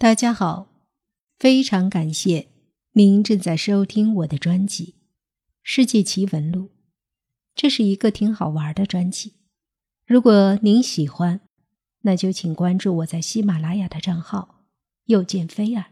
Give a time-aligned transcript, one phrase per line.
[0.00, 0.68] 大家好，
[1.40, 2.46] 非常感谢
[2.92, 4.94] 您正在收听我的专辑
[5.60, 6.66] 《世界奇闻录》，
[7.56, 9.32] 这是一个挺好玩的专辑。
[10.06, 11.40] 如果您喜欢，
[12.02, 14.66] 那就请关注我在喜马拉雅的账号
[15.06, 15.86] “又见菲儿”。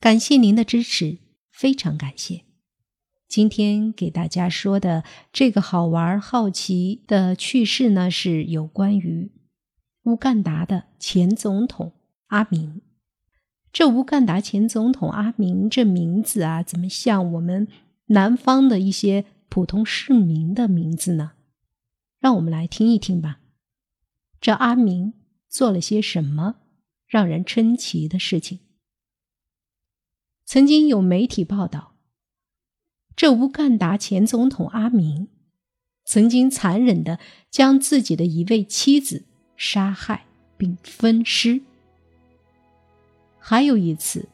[0.00, 1.18] 感谢您的支持，
[1.52, 2.44] 非常感谢。
[3.28, 9.30] 今天给大家说的这个好玩好奇的趣事呢，是有关于
[10.04, 11.92] 乌干达的前总统
[12.28, 12.80] 阿明。
[13.72, 17.68] 这乌干达前总统阿明这名字啊，怎么像我们
[18.06, 21.32] 南方的一些普通市民的名字呢？
[22.18, 23.40] 让我们来听一听吧。
[24.40, 25.14] 这阿明
[25.48, 26.56] 做了些什么
[27.06, 28.58] 让人称奇的事情？
[30.44, 31.94] 曾经有媒体报道，
[33.14, 35.28] 这乌干达前总统阿明
[36.04, 41.62] 曾经残忍的将自己的一位妻子杀害并分尸。
[43.40, 44.28] 还有一次，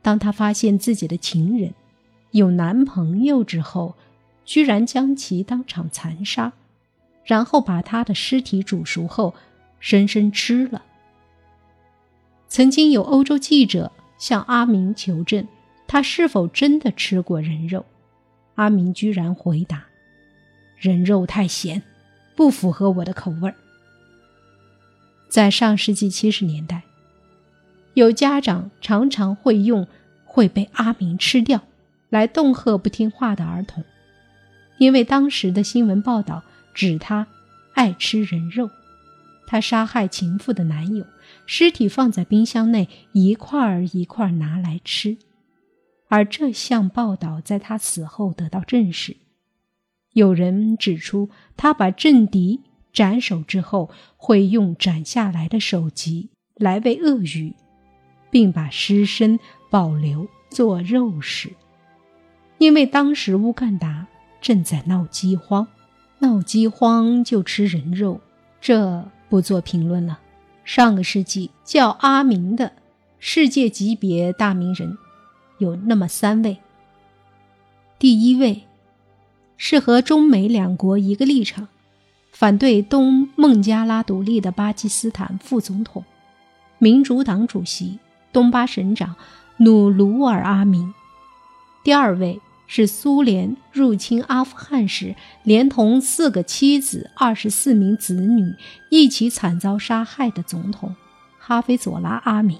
[0.00, 1.74] 当他发现自己的情人
[2.30, 3.96] 有男朋友之后，
[4.44, 6.52] 居然将其当场残杀，
[7.24, 9.34] 然后把他的尸体煮熟后
[9.80, 10.82] 生生吃了。
[12.48, 15.46] 曾经有欧洲记者向阿明求证，
[15.86, 17.84] 他是否真的吃过人肉，
[18.54, 19.84] 阿明居然回答
[20.78, 21.82] ：“人肉太咸，
[22.36, 23.54] 不符合我的口味儿。”
[25.28, 26.82] 在上世纪七十年代。
[27.94, 29.86] 有家长常常会用
[30.24, 31.60] “会被阿明吃掉”
[32.08, 33.84] 来恫吓不听话的儿童，
[34.78, 36.42] 因为当时的新闻报道
[36.74, 37.26] 指他
[37.74, 38.70] 爱吃人肉，
[39.46, 41.04] 他杀害情妇的男友，
[41.44, 45.18] 尸体放在冰箱内一块儿一块儿拿来吃，
[46.08, 49.16] 而这项报道在他死后得到证实。
[50.12, 52.60] 有人指出，他把政敌
[52.92, 57.54] 斩首之后，会用斩下来的首级来喂鳄鱼。
[58.32, 59.38] 并把尸身
[59.68, 61.52] 保留做肉食，
[62.56, 64.06] 因为当时乌干达
[64.40, 65.68] 正在闹饥荒，
[66.20, 68.18] 闹饥荒就吃人肉，
[68.58, 70.18] 这不做评论了。
[70.64, 72.72] 上个世纪叫阿明的
[73.18, 74.96] 世界级别大名人
[75.58, 76.56] 有那么三位。
[77.98, 78.62] 第一位
[79.58, 81.68] 是和中美两国一个立场，
[82.30, 86.02] 反对东孟加拉独立的巴基斯坦副总统、
[86.78, 87.98] 民主党主席。
[88.32, 89.14] 东巴省长
[89.58, 90.94] 努鲁尔阿明，
[91.84, 98.54] 第二位是苏联入侵阿富汗时，连同四个妻子、二十四名子女
[98.90, 100.96] 一起惨遭杀害的总统
[101.38, 102.58] 哈菲佐拉阿明，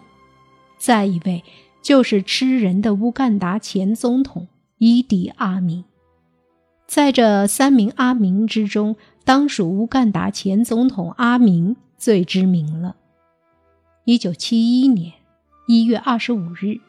[0.77, 1.43] 再一位
[1.81, 4.47] 就是吃人的乌干达前总统
[4.77, 5.85] 伊迪阿明。
[6.87, 12.97] 在这三名阿明之中，当属乌干达前总统阿明最知名了。
[14.05, 15.22] 一九七一年。
[15.67, 16.81] 一月二十五日，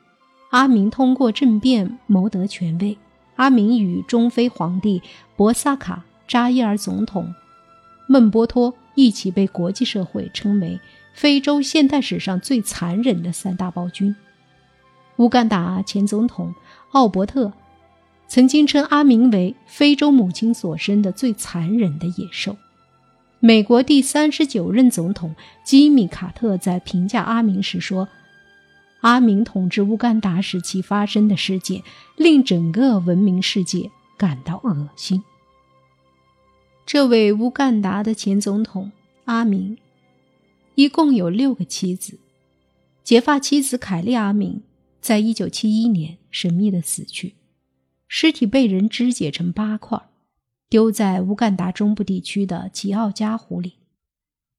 [0.50, 2.98] 阿明通过政变谋得权位。
[3.36, 5.02] 阿明与中非皇帝
[5.36, 7.34] 博萨卡扎伊尔总统
[8.08, 10.80] 孟波托一起被国际社会称为
[11.14, 14.16] 非洲现代史上最残忍的三大暴君。
[15.18, 16.56] 乌干达前总统
[16.94, 17.54] 奥伯特
[18.28, 22.58] 曾经称阿明为非洲母亲所生的最残忍的野兽。
[23.40, 28.10] 美国第三十九任总统吉米·卡特在评价阿明时说。
[29.04, 31.84] 阿明统治乌干达时期发生的事件，
[32.16, 35.22] 令整个文明世界感到恶心。
[36.86, 38.94] 这位乌干达的前总统
[39.26, 39.78] 阿明，
[40.76, 42.18] 一共有六个妻子。
[43.04, 44.64] 结发妻子凯利阿明，
[45.02, 47.36] 在一九七一年神秘的死去，
[48.08, 50.02] 尸体被人肢解成八块，
[50.70, 53.74] 丢在乌干达中部地区的吉奥加湖里。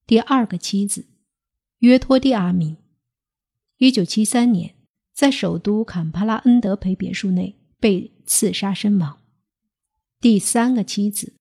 [0.06, 1.06] 第二个妻子
[1.78, 2.76] 约托蒂阿明。
[3.78, 4.76] 一九七三年，
[5.12, 9.18] 在首都坎帕拉恩德培别墅内被刺杀身亡。
[10.20, 11.34] 第三个妻子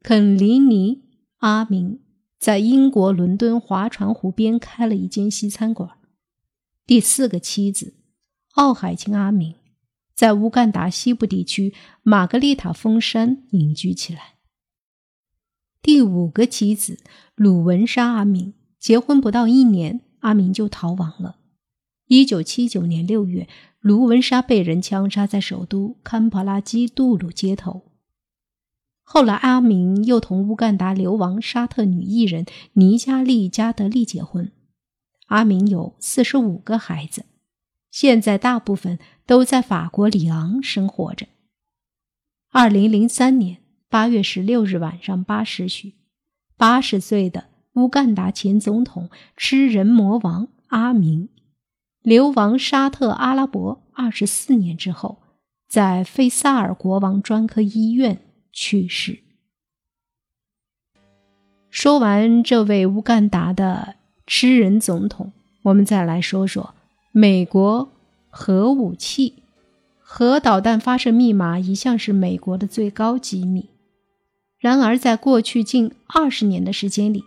[0.00, 1.02] 肯尼尼
[1.38, 2.00] 阿明
[2.38, 5.98] 在英国伦敦划船湖边开了一间西餐馆。
[6.86, 7.94] 第四个妻子
[8.52, 9.56] 奥海清阿明
[10.14, 14.36] 在乌干达西部地区玛格丽塔峰山隐居起来。
[15.82, 17.00] 第五个妻子
[17.34, 21.40] 鲁文莎阿明结婚不到一年，阿明就逃亡了。
[22.16, 23.48] 一九七九年六月，
[23.80, 27.90] 卢文莎被人枪杀在首都堪帕拉基杜鲁街头。
[29.02, 34.52] 后来，阿明又同乌干达流亡沙特女艺人尼加利加德利结婚。
[35.26, 37.24] 阿明有四十五个孩子，
[37.90, 41.26] 现在大部分都在法国里昂生活着。
[42.52, 43.58] 二零零三年
[43.88, 45.94] 八月十六日晚上八时许，
[46.56, 51.28] 八十岁的乌干达前总统吃人魔王阿明。
[52.04, 55.22] 流亡沙特阿拉伯二十四年之后，
[55.66, 58.20] 在费萨尔国王专科医院
[58.52, 59.20] 去世。
[61.70, 63.96] 说完这位乌干达的
[64.26, 66.74] 吃人总统，我们再来说说
[67.10, 67.90] 美国
[68.28, 69.36] 核武器。
[69.98, 73.70] 核导弹发射密码一向是美国的最高机密。
[74.58, 77.24] 然而，在过去近二十年的时间里，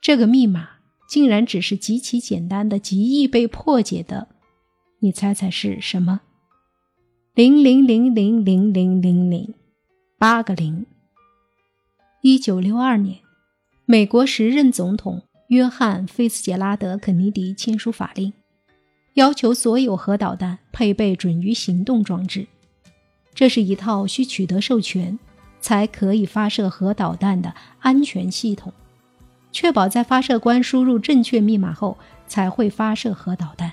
[0.00, 0.70] 这个密码
[1.08, 4.28] 竟然只是极其简单的、极易被破解的。
[5.00, 6.20] 你猜猜是什么？
[7.34, 9.54] 零零零零零零零零，
[10.18, 10.86] 八个零。
[12.22, 13.18] 一九六二年，
[13.84, 18.32] 美国时任总统约翰·菲茨杰拉德·肯尼迪签署法令。
[19.14, 22.46] 要求所有核导弹配备准于行动装置，
[23.34, 25.18] 这是一套需取得授权
[25.60, 28.72] 才可以发射核导弹的安全系统，
[29.56, 33.72] 确保在发射官输入正确密码后才会发射核导弹。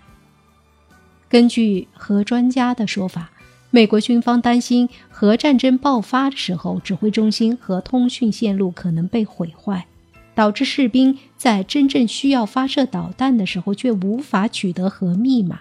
[1.27, 3.31] 根据核专家的说法，
[3.69, 9.85] 美国军方担心核战争爆发的时候，指挥中心和通讯线路可能被毁坏。
[10.33, 15.59] 导致士兵在真正需要发射导弹的时候却无法取得核密码，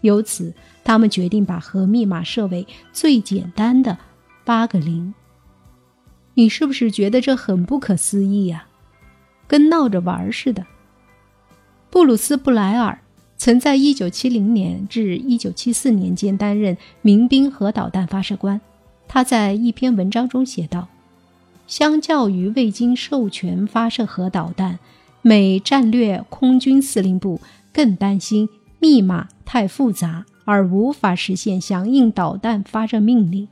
[0.00, 3.96] 由此他们决定把核密码设为最简单的
[4.44, 5.14] 八个零。
[6.34, 8.66] 你是不是觉得这很不可思议呀？
[9.52, 10.64] 跟闹着玩似的。
[11.90, 12.98] 布鲁斯·布莱尔
[13.36, 18.58] 曾在1970年至1974年间担任民兵核导弹发射官，
[19.06, 20.88] 他在一篇文章中写道。
[21.66, 24.78] 相较于未经授权发射核导弹，
[25.20, 27.38] 美战略空军司令部
[27.74, 33.46] 更担心密码太复杂而无法实现响应导弹发射命令。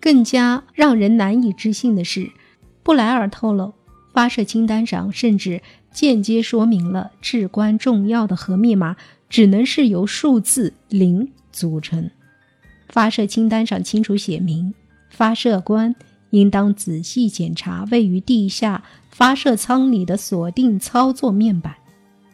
[0.00, 2.30] 更加让人难以置信的是，
[2.84, 3.74] 布莱尔透露，
[4.20, 8.94] 发射清单上甚至间接说明了至关重要的核密码
[9.30, 12.10] 只能是由数字零组成。
[12.90, 14.74] 发射清单上清楚写明，
[15.08, 15.96] 发射官。
[16.32, 21.74] 应当仔细检查位于地下发射舱里的锁定操作面板，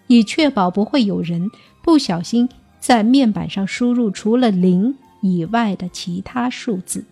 [0.09, 1.49] 以确保不会有人
[1.85, 2.49] 不小心
[2.81, 7.05] 在面板上输入除了零以外的其他数字。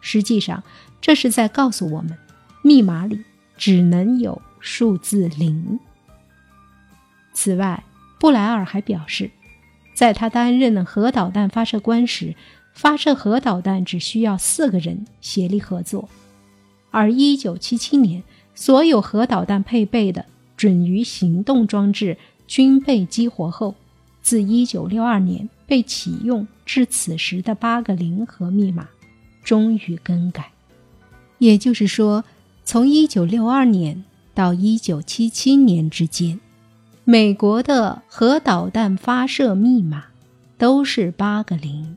[0.00, 0.62] 实际上，
[1.00, 2.16] 这是在告诉我们，
[2.62, 3.18] 密码里
[3.56, 5.78] 只能有数字零。
[7.32, 7.84] 此外，
[8.18, 9.30] 布莱尔还表示，
[9.94, 12.34] 在他担任核导弹发射官时。
[12.76, 16.08] 发射核导弹只需要四个人协力合作，
[16.90, 22.18] 而1977年所有核导弹配备的准于行动装置
[22.48, 23.76] 均被激活后，
[24.22, 28.88] 自1962年被启用至此时的八个零核密码
[29.44, 30.50] 终于更改。
[31.38, 32.24] 也就是说，
[32.74, 34.04] 从1962年
[34.34, 36.40] 到1977年之间，
[37.04, 40.06] 美国的核导弹发射密码
[40.58, 41.96] 都是八个零。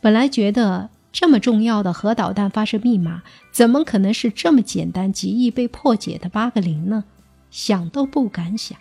[0.00, 3.22] 本来觉得这么重要的核导弹发射密码，
[3.52, 7.04] 怎么可能是这么简单、极易被破解的八个零呢？
[7.52, 8.76] 想都不敢想。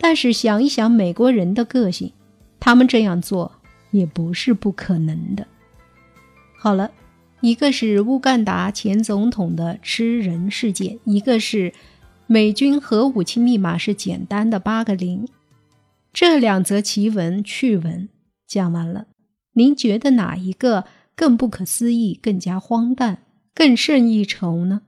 [0.00, 2.10] 但是想一想美国人的个性，
[2.58, 3.52] 他们这样做
[3.90, 5.46] 也不是不可能的。
[6.56, 6.90] 好了，
[7.42, 11.74] 一个是乌干达前总统的吃人事件，一个是
[12.28, 15.26] 美军核武器密码是简单的八个零。
[16.12, 18.08] 这两则奇闻趣闻
[18.46, 19.06] 讲完了。
[19.54, 20.84] 您觉得哪一个
[21.16, 24.82] 更不可思议、更加荒诞、更胜一筹呢？